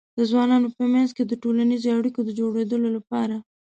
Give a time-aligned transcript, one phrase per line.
[0.17, 3.35] د ځوانانو په منځ کې د ټولنیزو اړیکو د جوړولو لپاره